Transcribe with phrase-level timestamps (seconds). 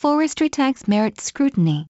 [0.00, 1.86] forestry tax merits scrutiny.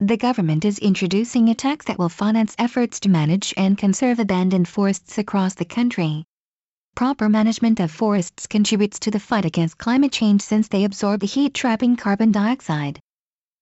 [0.00, 4.66] The government is introducing a tax that will finance efforts to manage and conserve abandoned
[4.66, 6.24] forests across the country.
[6.94, 11.26] Proper management of forests contributes to the fight against climate change since they absorb the
[11.26, 12.98] heat trapping carbon dioxide.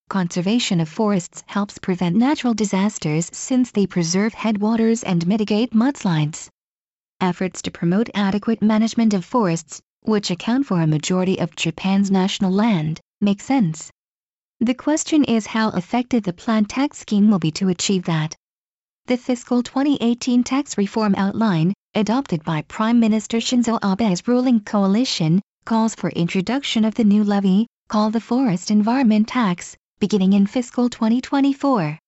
[0.08, 6.48] Conservation of forests helps prevent natural disasters since they preserve headwaters and mitigate mudslides.
[7.20, 12.52] Efforts to promote adequate management of forests, which account for a majority of Japan's national
[12.52, 13.90] land, make sense.
[14.60, 18.36] The question is how effective the planned tax scheme will be to achieve that.
[19.06, 25.94] The fiscal 2018 tax reform outline, adopted by Prime Minister Shinzo Abe's ruling coalition, calls
[25.94, 31.98] for introduction of the new levy, called the Forest Environment Tax, beginning in fiscal 2024.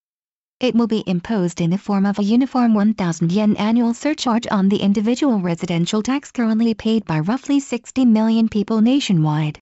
[0.61, 4.69] It will be imposed in the form of a uniform 1,000 yen annual surcharge on
[4.69, 9.59] the individual residential tax currently paid by roughly 60 million people nationwide.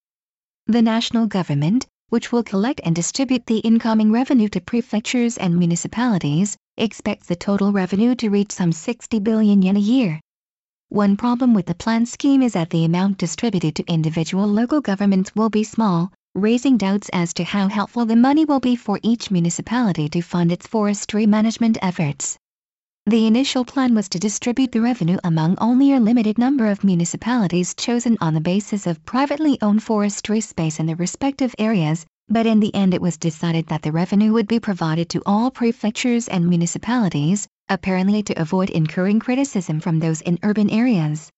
[0.73, 6.57] The national government, which will collect and distribute the incoming revenue to prefectures and municipalities,
[6.79, 10.19] expects the total revenue to reach some 60 billion yen a year.
[10.89, 15.37] One problem with the plan scheme is that the amount distributed to individual local governments
[15.37, 19.31] will be small, raising doubts as to how helpful the money will be for each
[19.31, 22.39] municipality to fund its forestry management efforts.
[23.07, 27.75] The initial plan was to distribute the revenue among only a limited number of municipalities
[27.75, 32.61] chosen on the basis of privately owned forestry space in the respective areas, but in
[32.61, 36.49] the end it was decided that the revenue would be provided to all prefectures and
[36.49, 41.29] municipalities, apparently to avoid incurring criticism from those in urban areas.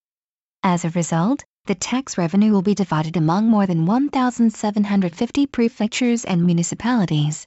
[0.63, 6.45] As a result, the tax revenue will be divided among more than 1,750 prefectures and
[6.45, 7.47] municipalities.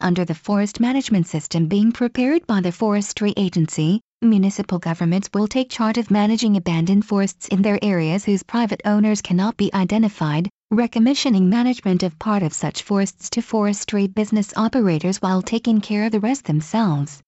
[0.00, 5.68] Under the forest management system being prepared by the Forestry Agency, municipal governments will take
[5.70, 11.46] charge of managing abandoned forests in their areas whose private owners cannot be identified, recommissioning
[11.48, 16.20] management of part of such forests to forestry business operators while taking care of the
[16.20, 17.20] rest themselves.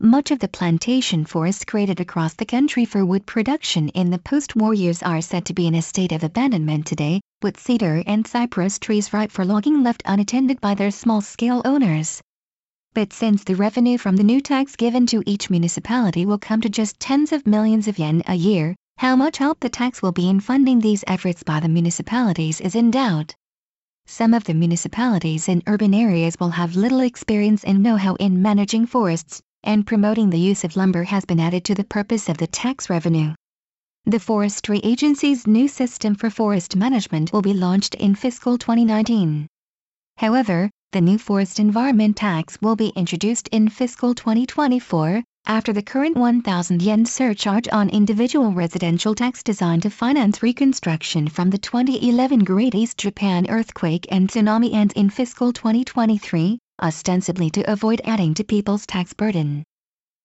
[0.00, 4.74] Much of the plantation forests created across the country for wood production in the post-war
[4.74, 8.78] years are said to be in a state of abandonment today, with cedar and cypress
[8.78, 12.20] trees ripe for logging left unattended by their small-scale owners.
[12.92, 16.68] But since the revenue from the new tax given to each municipality will come to
[16.68, 20.28] just tens of millions of yen a year, how much help the tax will be
[20.28, 23.34] in funding these efforts by the municipalities is in doubt.
[24.04, 28.86] Some of the municipalities in urban areas will have little experience and know-how in managing
[28.86, 32.46] forests, and promoting the use of lumber has been added to the purpose of the
[32.46, 33.34] tax revenue.
[34.06, 39.48] The Forestry Agency's new system for forest management will be launched in fiscal 2019.
[40.16, 46.16] However, the new forest environment tax will be introduced in fiscal 2024, after the current
[46.16, 52.74] 1,000 yen surcharge on individual residential tax designed to finance reconstruction from the 2011 Great
[52.74, 58.86] East Japan earthquake and tsunami ends in fiscal 2023, ostensibly to avoid adding to people's
[58.86, 59.64] tax burden.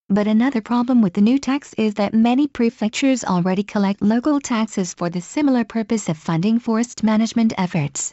[0.08, 4.92] But another problem with the new tax is that many prefectures already collect local taxes
[4.94, 8.12] for the similar purpose of funding forest management efforts.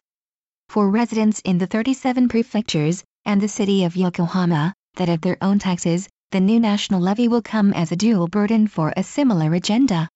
[0.69, 5.59] For residents in the 37 prefectures, and the city of Yokohama, that have their own
[5.59, 10.07] taxes, the new national levy will come as a dual burden for a similar agenda.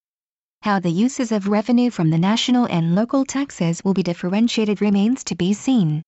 [0.61, 5.23] How the uses of revenue from the national and local taxes will be differentiated remains
[5.25, 6.01] to be seen.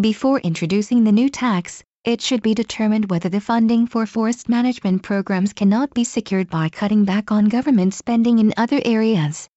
[0.00, 5.02] Before introducing the new tax, it should be determined whether the funding for forest management
[5.02, 9.48] programs cannot be secured by cutting back on government spending in other areas.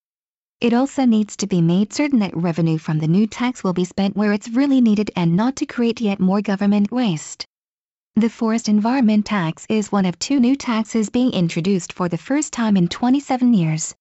[0.60, 3.86] It also needs to be made certain that revenue from the new tax will be
[3.86, 7.46] spent where it's really needed and not to create yet more government waste.
[8.16, 12.52] The Forest Environment Tax is one of two new taxes being introduced for the first
[12.52, 13.94] time in 27 years.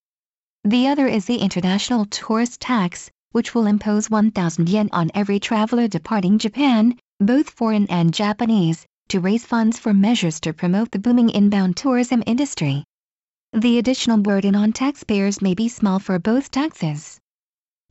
[0.64, 5.86] The other is the International Tourist Tax, which will impose 1,000 yen on every traveler
[5.86, 11.30] departing Japan, both foreign and Japanese, to raise funds for measures to promote the booming
[11.30, 12.84] inbound tourism industry.
[13.52, 17.18] The additional burden on taxpayers may be small for both taxes.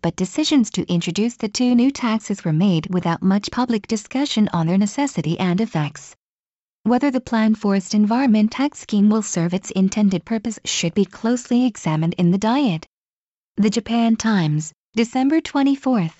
[0.01, 4.67] But decisions to introduce the two new taxes were made without much public discussion on
[4.67, 6.15] their necessity and effects.
[6.83, 11.65] Whether the planned forest environment tax scheme will serve its intended purpose should be closely
[11.65, 12.87] examined in the Diet.
[13.57, 16.15] The Japan Times, December 24th.